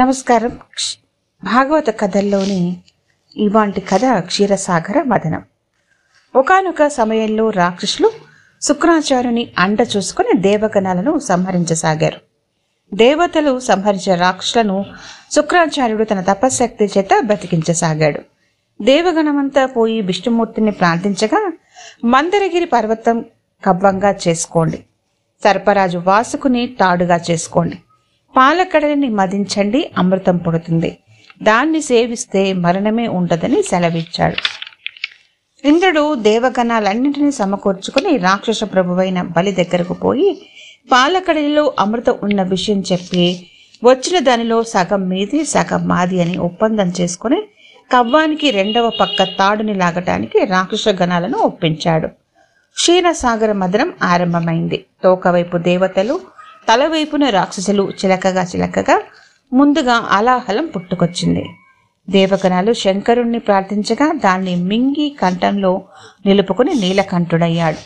నమస్కారం. 0.00 0.58
భాగవత 1.44 2.00
కథల్లోని 2.00 2.76
ఇవాంటి 3.36 3.80
కథ 3.80 4.00
క్షీరసాగర 4.18 5.02
మదనం 5.02 5.42
ఒకానొక 6.36 6.86
సమయంలో 6.86 7.50
రాక్షసులు 7.50 8.10
శుక్రాచార్యుని 8.62 9.52
అండ 9.58 9.86
చూసుకుని 9.96 10.40
దేవగణాలను 10.40 11.18
సంహరించసాగారు. 11.18 12.20
దేవతలు 12.94 13.60
సంహరించిన 13.60 14.20
రాక్షసులను 14.20 14.84
శుక్రాచార్యుడు 15.32 16.04
తన 16.04 16.20
తపశ్శక్తి 16.20 16.84
చేత 16.84 17.08
బతికించసాగాడు. 17.24 18.20
దేవగణమంతా 18.82 19.66
పోయి 19.66 20.00
విష్ణుమూర్తిని 20.00 20.70
ప్రార్థించగా 20.70 21.52
మందరగిరి 22.04 22.64
పర్వతం 22.64 23.24
కవ్వంగా 23.64 24.16
చేసుకోండి. 24.28 24.84
సర్పరాజు 25.44 25.98
వాసుకుని 25.98 26.76
తాడుగా 26.80 27.20
చేసుకోండి. 27.30 27.78
పాలకడలిని 28.36 29.08
మదించండి 29.08 29.90
అమృతం 29.98 30.36
పుడుతుంది. 30.36 30.98
దాన్ని 31.42 31.80
సేవిస్తే 31.82 32.52
మరణమే 32.52 33.06
ఉండదని 33.08 33.62
సెలవిచ్చాడు. 33.62 34.36
ఇంద్రుడు 35.68 36.14
దేవగణాలన్నింటినీ 36.14 37.30
సమకూర్చుకుని 37.30 38.16
రాక్షస 38.16 38.64
ప్రభువైన 38.64 39.22
బలి 39.22 39.52
దగ్గరకు 39.52 39.94
పోయి 39.94 40.46
పాలకడలిలో 40.92 41.74
అమృతం 41.80 42.14
ఉన్న 42.22 42.42
విషయం 42.42 42.82
చెప్పి 42.92 43.46
వచ్చిన 43.84 44.18
దానిలో 44.18 44.62
సగం 44.62 45.08
మీది 45.08 45.44
సగం 45.44 45.88
మాది 45.88 46.22
అని 46.22 46.38
ఒప్పందం 46.38 46.92
చేసుకుని 47.00 47.42
కవ్వానికి 47.92 48.50
రెండవ 48.50 48.90
పక్క 49.00 49.22
తాడుని 49.22 49.74
లాగటానికి 49.74 50.44
రాక్షస 50.44 50.88
గణాలను 50.88 51.38
ఒప్పించాడు. 51.38 52.06
క్షీరసాగర 52.76 53.52
మదనం 53.52 53.92
ఆరంభమైంది. 54.02 54.84
తోకవైపు 55.02 55.56
దేవతలు 55.58 56.20
తలవైపున 56.68 57.28
రాక్షసులు 57.28 57.90
చిలకగా 58.04 58.42
చిలకగా 58.42 59.02
ముందుగా 59.52 60.06
అలాహలం 60.10 60.66
పుట్టుకొచ్చింది. 60.66 61.44
దేవగణాలు 62.10 62.72
శంకరుణ్ణి 62.72 63.38
ప్రార్థించగా 63.38 64.12
దాన్ని 64.24 64.56
మింగి 64.56 65.16
కంఠంలో 65.22 65.82
నిలుపుకుని 66.26 66.74
నీలకంఠుడయ్యాడు. 66.74 67.76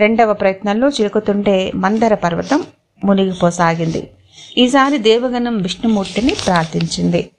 రెండవ 0.00 0.32
ప్రయత్నంలో 0.32 0.88
చిలుకుతుంటే 0.88 1.72
మందర 1.74 2.14
పర్వతం 2.14 2.64
మునిగిపోసాగింది. 3.04 4.10
ఈసారి 4.58 4.98
దేవగణం 4.98 5.62
విష్ణుమూర్తిని 5.62 6.34
ప్రార్థించింది. 6.46 7.30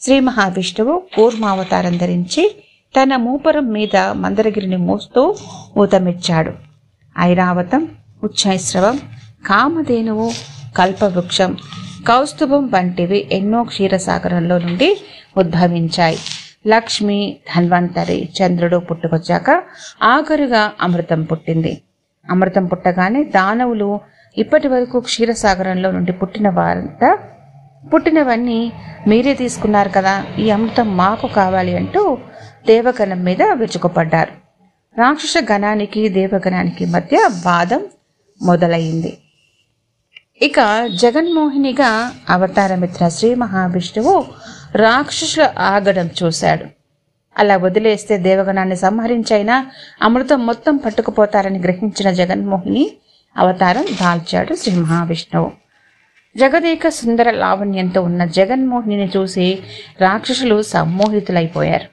శ్రీ 0.00 0.20
మహావిష్ణువు 0.20 1.02
కూర్మావతారం 1.16 1.96
ధరించి 1.96 2.64
తన 2.96 3.16
మూపరం 3.16 3.66
మీద 3.72 3.96
మందరగిరిని 3.96 4.76
మోస్తూ 4.76 5.36
ఊతమిచ్చాడు. 5.78 6.52
ఐరావతం 7.18 7.88
ఉచ్చైశ్రవం 8.24 9.00
కామధేనువు 9.46 10.30
కల్పవృక్షం 10.76 11.56
కౌస్తుభం 12.08 12.70
వంటివి 12.74 13.28
ఎన్నో 13.32 13.62
క్షీరసాగరంలో 13.62 14.58
నుండి 14.58 15.00
ఉద్భవించాయి. 15.36 16.18
లక్ష్మి 16.66 17.36
ధన్వంతరి 17.56 18.28
చంద్రుడు 18.38 18.76
పుట్టుకొచ్చాక 18.76 19.62
ఆఖరుగా 20.02 20.72
అమృతం 20.80 21.22
పుట్టింది. 21.22 21.82
అమృతం 22.30 22.66
పుట్టగానే 22.66 23.24
దానవులు 23.24 24.00
ఇప్పటి 24.38 24.68
వరకు 24.68 25.00
క్షీరసాగరంలో 25.00 25.90
నుండి 25.90 26.12
పుట్టిన 26.12 26.48
వారంతా 26.48 27.18
పుట్టినవన్నీ 27.92 28.72
మీరే 29.06 29.34
తీసుకున్నారు 29.34 29.88
కదా 29.88 30.24
ఈ 30.38 30.50
అమృతం 30.50 30.96
మాకు 30.96 31.26
కావాలి 31.26 31.76
అంటూ 31.76 32.18
దేవగణం 32.66 33.24
మీద 33.24 33.42
విరుచుకుపడ్డారు. 33.42 34.32
రాక్షస 35.00 35.34
గణానికి 35.52 36.08
దేవగణానికి 36.08 36.84
మధ్య 36.86 37.28
వాదం 37.46 37.82
మొదలైంది. 38.42 39.18
ఇక 40.42 40.88
జగన్మోహినిగా 40.94 42.12
అవతారమిత్ర 42.30 43.08
శ్రీ 43.08 43.34
మహావిష్ణువు 43.34 44.24
రాక్షసుల 44.74 45.50
ఆగడం 45.58 46.10
చూశాడు. 46.22 46.64
అలా 47.38 47.56
వదిలేస్తే 47.56 48.18
దేవగణాన్ని 48.18 48.76
సంహరించైనా 48.76 49.66
అమృతం 50.02 50.46
మొత్తం 50.46 50.76
పట్టుకుపోతారని 50.76 51.58
గ్రహించిన 51.58 52.10
జగన్మోహిని 52.10 52.90
అవతారం 53.36 53.84
దాల్చాడు 54.02 54.54
శ్రీ 54.54 54.76
మహావిష్ణువు. 54.76 55.52
జగదేక 56.36 56.88
సుందర 56.88 57.30
లావణ్యంతో 57.30 58.02
ఉన్న 58.02 58.24
జగన్మోహిని 58.24 59.10
చూసి 59.16 59.58
రాక్షసులు 60.00 60.62
సమ్మోహితులైపోయారు. 60.62 61.88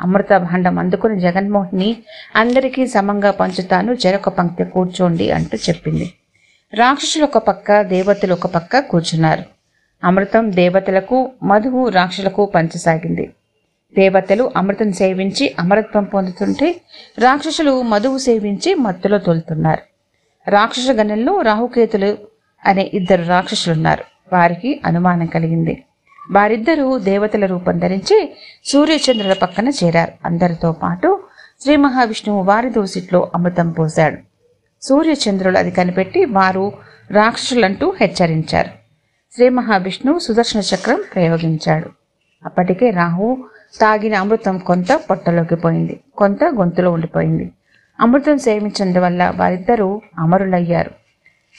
అమృత 0.00 0.36
భాండం 0.36 0.78
అందుకుని 0.78 1.20
జగన్మోహిని 1.20 1.96
అందరికీ 2.36 2.86
సమంగా 2.86 3.30
పంచుతాను 3.30 3.92
చెరొక 3.92 4.28
పంక్తి 4.28 4.64
కూర్చోండి 4.64 5.30
అంటూ 5.30 5.58
చెప్పింది. 5.68 6.12
రాక్షసులు 6.74 7.24
ఒక 7.24 7.38
పక్క 7.38 7.82
దేవతలు 7.82 8.32
ఒక 8.32 8.46
పక్క 8.46 8.78
కూర్చున్నారు. 8.78 9.42
అమృతం 10.04 10.52
దేవతలకు 10.52 11.30
మధువు 11.42 11.88
రాక్షసులకు 11.88 12.44
పంచసాగింది. 12.44 13.30
దేవతలు 13.96 14.50
అమృతం 14.56 14.92
సేవించి 14.92 15.56
అమరత్వం 15.58 16.04
పొందుతుంటే 16.04 16.80
రాక్షసులు 17.18 17.82
మధువు 17.82 18.18
సేవించి 18.18 18.74
మత్తులో 18.74 19.18
తోలుతున్నారు. 19.18 19.82
రాక్షస 20.50 20.90
గణంలో 20.90 21.40
రాహుకేతులు 21.40 22.18
అనే 22.66 22.90
ఇద్దరు 22.94 23.22
రాక్షసులున్నారు. 23.22 24.04
వారికి 24.32 24.80
అనుమానం 24.84 25.26
కలిగింది. 25.26 25.84
వారిద్దరూ 26.30 26.98
దేవతల 26.98 27.46
రూపం 27.46 27.78
ధరించి 27.78 28.36
సూర్యచంద్రుల 28.64 29.32
పక్కన 29.32 29.68
చేరారు. 29.68 30.12
అందరితో 30.24 30.72
పాటు 30.72 31.20
శ్రీ 31.60 31.76
మహావిష్ణువు 31.76 32.42
వారి 32.42 32.70
దోసిట్లో 32.70 33.30
అమృతం 33.34 33.70
పోశాడు. 33.70 34.29
సూర్యచంద్రులు 34.82 35.58
అది 35.58 35.70
కనిపెట్టి 35.70 36.24
వారు 36.24 36.72
రాక్షసులంటూ 37.10 37.94
హెచ్చరించారు. 38.00 38.68
శ్రీ 39.34 39.48
మహావిష్ణువు 39.48 40.18
సుదర్శన 40.18 40.60
చక్రం 40.60 41.04
ప్రయోగించాడు. 41.14 41.90
అప్పటికే 42.44 42.90
రాహు 42.90 43.44
తాగిన 43.80 44.14
అమృతం 44.14 44.58
కొంత 44.58 44.92
పొట్టలోకి 44.92 45.54
పోయింది. 45.54 46.00
కొంత 46.16 46.44
గొంతులో 46.44 46.92
ఉండిపోయింది. 46.92 47.52
అమృతం 48.00 48.38
సేవించినందువల్ల 48.38 49.32
వారిద్దరూ 49.36 50.02
అమరులయ్యారు. 50.18 50.90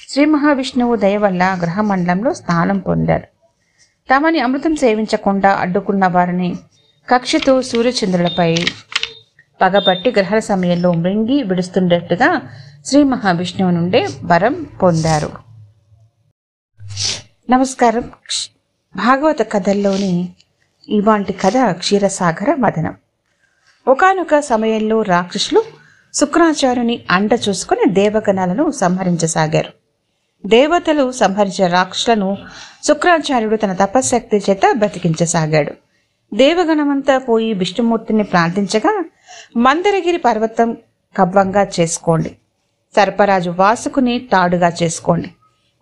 శ్రీ 0.10 0.26
మహావిష్ణువు 0.26 0.96
దయ 0.96 1.18
వల్ల 1.18 1.58
గ్రహమండలంలో 1.62 2.34
స్థానం 2.34 2.80
పొందారు. 2.80 3.28
తమని 4.16 4.40
అమృతం 4.40 4.76
సేవించకుండా 4.76 5.50
అడ్డుకున్న 5.50 6.08
వారిని 6.08 6.56
కక్షతో 7.10 7.62
సూర్యచంద్రులపై 7.62 8.58
పగబట్టి 9.62 10.10
గ్రహణ 10.12 10.40
సమయంలో 10.40 10.92
మృంగి 10.92 11.44
విడుస్తుండేట్టుగా 11.44 12.42
శ్రీ 12.86 13.04
మహావిష్ణువు 13.04 13.72
నుండే 13.72 14.08
వరం 14.24 14.64
పొందారు. 14.64 15.32
నమస్కారం. 17.50 18.02
భాగవత 18.96 19.52
కథల్లోని 19.52 20.30
ఇవాంటి 20.90 21.34
కథ 21.34 21.54
క్షీరసాగర 21.72 22.56
వదనం. 22.60 22.96
ఒకానొక 23.88 24.40
సమయంలో 24.40 25.02
రాక్షసులు 25.02 25.64
శుక్రాచార్యుని 26.14 27.06
అండ 27.12 27.40
చూసుకుని 27.50 27.92
దేవగణాలను 27.92 28.72
సంహరించసాగారు. 28.72 29.70
దేవతలు 30.48 31.12
సంహరించిన 31.12 31.68
రాక్షసులను 31.68 32.38
శుక్రాచార్యుడు 32.84 33.56
తన 33.56 33.74
తపశ్శక్తి 33.74 34.38
చేత 34.38 34.62
బతికించసాగాడు. 34.78 35.72
దేవగణమంతా 36.34 37.18
పోయి 37.18 37.54
విష్ణుమూర్తిని 37.54 38.24
ప్రార్థించగా 38.24 39.06
మందరగిరి 39.58 40.18
పర్వతం 40.18 40.78
కవ్వంగా 41.18 41.68
చేసుకోండి. 41.80 42.38
సర్పరాజు 42.96 43.52
వాసుకుని 43.60 44.20
తాడుగా 44.20 44.72
చేసుకోండి. 44.84 45.30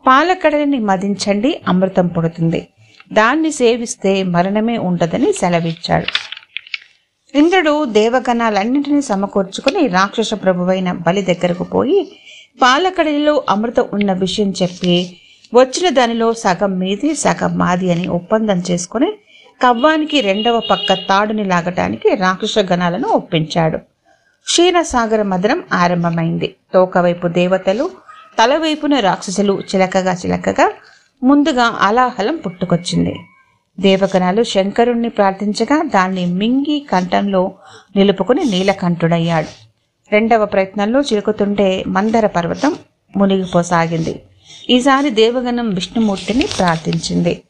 పాలకడలిని 0.07 0.79
మదించండి 0.79 1.61
అమృతం 1.67 2.07
పుడుతుంది. 2.07 2.67
దాన్ని 3.13 3.51
సేవిస్తే 3.51 4.23
మరణమే 4.23 4.77
ఉండదని 4.77 5.33
సెలవిచ్చాడు. 5.33 6.07
ఇంద్రుడు 7.35 7.85
దేవగణాలన్నింటినీ 7.85 9.01
సమకూర్చుకుని 9.01 9.87
రాక్షస 9.87 10.33
ప్రభువైన 10.33 10.91
బలి 10.91 11.21
దగ్గరకు 11.21 11.63
పోయి 11.63 11.99
పాలకడలిలో 12.61 13.43
అమృతం 13.49 13.85
ఉన్న 13.93 14.13
విషయం 14.13 14.53
చెప్పి 14.61 15.17
వచ్చిన 15.53 15.89
దానిలో 15.89 16.33
సగం 16.33 16.79
మీది 16.79 17.15
సగం 17.15 17.57
మాది 17.57 17.91
అని 17.91 18.07
ఒప్పందం 18.07 18.63
చేసుకుని 18.71 19.11
కవ్వానికి 19.63 20.21
రెండవ 20.21 20.59
పక్క 20.59 20.93
తాడుని 20.93 21.45
లాగటానికి 21.45 22.15
రాక్షస 22.15 22.59
గణాలను 22.59 23.07
ఒప్పించాడు. 23.07 23.79
క్షీరసాగర 24.49 25.21
మధురం 25.21 25.63
ఆరంభమైంది. 25.73 26.55
తోకవైపు 26.73 27.27
దేవతలు 27.27 27.91
తలవైపున 28.39 28.99
రాక్షసులు 28.99 29.61
చిలకగా 29.75 30.13
చిలకగా 30.13 30.71
ముందుగా 31.23 31.75
అలాహలం 31.81 32.35
పుట్టుకొచ్చింది. 32.37 33.15
దేవగణాలు 33.79 34.43
శంకరుణ్ణి 34.43 35.09
ప్రార్థించగా 35.09 35.83
దాన్ని 35.95 36.25
మింగి 36.25 36.87
కంఠంలో 36.91 37.51
నిలుపుకుని 37.95 38.43
నీలకంఠుడయ్యాడు. 38.43 39.47
రెండవ 40.11 40.45
ప్రయత్నంలో 40.45 41.01
చిలుకుతుంటే 41.01 41.83
మందర 41.87 42.25
పర్వతం 42.27 42.75
మునిగిపోసాగింది. 43.17 44.21
ఈసారి 44.69 45.09
దేవగణం 45.09 45.69
విష్ణుమూర్తిని 45.69 46.47
ప్రార్థించింది. 46.59 47.41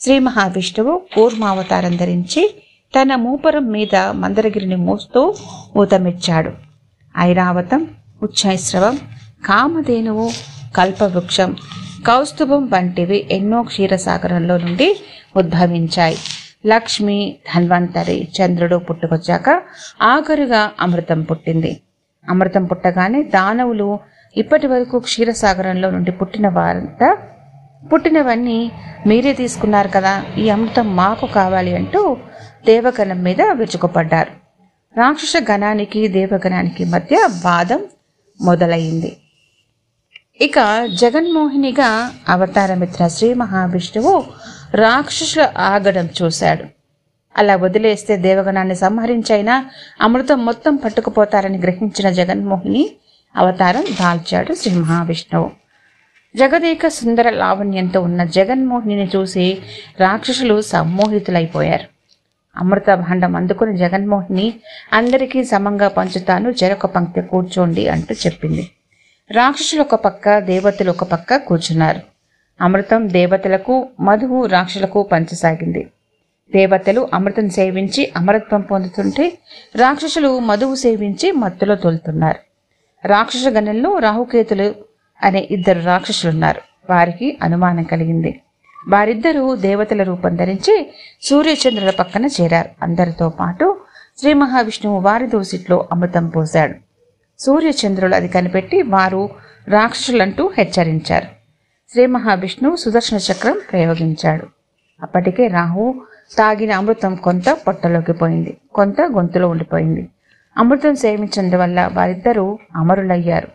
శ్రీ 0.00 0.18
మహావిష్ణువు 0.18 1.02
కూర్మావతారం 1.14 1.96
ధరించి 1.96 2.42
తన 2.96 3.14
మూపరం 3.14 3.70
మీద 3.70 3.96
మందరగిరిని 3.96 4.76
మోస్తూ 4.76 5.34
ఊతమిచ్చాడు. 5.76 6.52
ఐరావతం 7.18 7.88
ఉచ్చైశ్రవం 8.22 8.98
కామధేనువు 9.46 10.30
కల్పవృక్షం 10.76 11.56
కౌస్తుభం 12.06 12.70
వంటివి 12.72 13.28
ఎన్నో 13.30 13.62
క్షీరసాగరంలో 13.62 14.56
నుండి 14.58 15.00
ఉద్భవించాయి. 15.36 16.16
లక్ష్మి 16.66 17.36
ధన్వంతరి 17.54 18.28
చంద్రుడు 18.40 18.76
పుట్టుకొచ్చాక 18.76 19.62
ఆఖరుగా 20.02 20.70
అమృతం 20.80 21.22
పుట్టింది. 21.22 21.80
అమృతం 22.28 22.64
పుట్టగానే 22.64 23.22
దానవులు 23.22 23.98
ఇప్పటి 24.36 24.66
వరకు 24.66 24.98
క్షీరసాగరంలో 24.98 25.90
నుండి 25.90 26.12
పుట్టిన 26.12 26.48
వారంతా 26.48 27.18
పుట్టినవన్నీ 27.92 28.72
మీరే 29.06 29.32
తీసుకున్నారు 29.32 29.88
కదా 29.88 30.24
ఈ 30.38 30.48
అమృతం 30.48 30.96
మాకు 30.96 31.26
కావాలి 31.26 31.76
అంటూ 31.76 32.16
దేవగణం 32.66 33.22
మీద 33.22 33.42
విరుచుకుపడ్డారు. 33.42 34.32
రాక్షస 34.96 35.32
గణానికి 35.50 36.08
దేవగణానికి 36.08 36.84
మధ్య 36.84 37.28
వాదం 37.44 37.84
మొదలైంది. 38.40 39.16
ఇక 40.40 40.54
జగన్మోహినిగా 40.94 42.12
అవతారమిత్ర 42.28 43.08
శ్రీ 43.08 43.34
మహావిష్ణువు 43.34 44.24
రాక్షసుల 44.74 45.48
ఆగడం 45.58 46.08
చూశాడు. 46.22 46.64
అలా 47.38 47.56
వదిలేస్తే 47.56 48.16
దేవగణాన్ని 48.16 48.76
సంహరించైనా 48.76 49.66
అమృతం 50.00 50.44
మొత్తం 50.46 50.76
పట్టుకుపోతారని 50.76 51.58
గ్రహించిన 51.58 52.10
జగన్మోహిని 52.10 52.90
అవతారం 53.36 53.84
దాల్చాడు 54.00 54.54
శ్రీ 54.54 54.74
మహావిష్ణువు. 54.74 55.65
జగదేక 56.36 56.88
సుందర 56.88 57.30
లావణ్యంతో 57.30 58.00
ఉన్న 58.00 58.24
జగన్మోహిని 58.24 59.10
చూసి 59.16 59.58
రాక్షసులు 60.00 60.60
సమ్మోహితులైపోయారు. 60.60 61.84
అమృత 62.56 62.94
భాండం 62.94 63.36
అందుకుని 63.36 63.76
జగన్మోహిని 63.76 64.54
అందరికీ 64.92 65.44
సమంగా 65.44 65.88
పంచుతాను 65.88 66.50
చెరొక 66.50 66.86
పంక్తి 66.86 67.20
కూర్చోండి 67.20 67.88
అంటూ 67.88 68.14
చెప్పింది. 68.14 68.70
రాక్షసులు 69.30 69.80
ఒక 69.80 69.94
పక్క 69.94 70.38
దేవతలు 70.38 70.90
ఒక 70.90 71.04
పక్క 71.04 71.36
కూర్చున్నారు. 71.36 72.00
అమృతం 72.60 73.12
దేవతలకు 73.12 73.88
మధువు 74.00 74.46
రాక్షసులకు 74.46 75.02
పంచసాగింది. 75.02 75.90
దేవతలు 76.52 77.08
అమృతం 77.14 77.50
సేవించి 77.50 78.12
అమరత్వం 78.16 78.60
పొందుతుంటే 78.60 79.38
రాక్షసులు 79.76 80.38
మధువు 80.38 80.74
సేవించి 80.74 81.32
మత్తులో 81.32 81.74
తోలుతున్నారు. 81.74 82.38
రాక్షస 83.08 83.44
గణంలో 83.48 83.98
రాహుకేతులు 83.98 84.85
అనే 85.22 85.48
ఇద్దరు 85.50 85.80
రాక్షసులున్నారు. 85.80 86.60
వారికి 86.90 87.38
అనుమానం 87.42 87.82
కలిగింది. 87.82 88.40
వారిద్దరూ 88.88 89.56
దేవతల 89.56 90.02
రూపం 90.02 90.36
ధరించి 90.36 90.94
సూర్యచంద్రుల 91.22 91.90
పక్కన 91.90 92.24
చేరారు. 92.24 92.68
అందరితో 92.82 93.28
పాటు 93.28 93.80
శ్రీ 94.18 94.32
మహావిష్ణువు 94.32 95.00
వారి 95.00 95.26
దోసిట్లో 95.26 95.88
అమృతం 95.92 96.28
పోశాడు. 96.28 96.74
సూర్యచంద్రులు 97.38 98.14
అది 98.14 98.28
కనిపెట్టి 98.28 98.82
వారు 98.82 99.30
రాక్షసులంటూ 99.68 100.50
హెచ్చరించారు. 100.58 101.26
శ్రీ 101.92 102.06
మహావిష్ణువు 102.06 102.76
సుదర్శన 102.76 103.16
చక్రం 103.16 103.60
ప్రయోగించాడు. 103.72 104.46
అప్పటికే 105.02 105.46
రాహు 105.46 106.02
తాగిన 106.38 106.72
అమృతం 106.72 107.14
కొంత 107.14 107.50
పొట్టలోకి 107.50 108.12
పోయింది. 108.12 108.56
కొంత 108.74 109.00
గొంతులో 109.00 109.48
ఉండిపోయింది. 109.48 110.08
అమృతం 110.56 110.94
సేవించినందువల్ల 110.94 111.90
వారిద్దరూ 111.92 112.58
అమరులయ్యారు. 112.76 113.48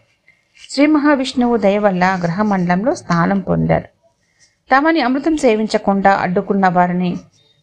శ్రీ 0.69 0.85
మహావిష్ణువు 0.85 1.57
దయ 1.57 1.77
వల్ల 1.77 2.03
గ్రహమండలంలో 2.23 2.95
స్థానం 2.95 3.39
పొందారు. 3.39 3.87
తమని 4.69 5.01
అమృతం 5.01 5.37
సేవించకుండా 5.37 6.11
అడ్డుకున్న 6.11 6.67
వారిని 6.67 7.17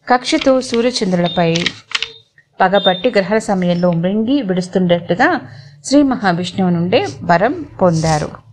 కక్షతో 0.07 0.61
సూర్యచంద్రులపై 0.61 1.65
పగబట్టి 2.61 3.09
గ్రహణ 3.09 3.37
సమయంలో 3.37 3.91
మృంగి 3.91 4.41
విడుస్తుండేట్టుగా 4.41 5.29
శ్రీ 5.85 6.03
మహావిష్ణువు 6.03 6.71
నుండే 6.71 7.07
వరం 7.23 7.65
పొందారు. 7.81 8.48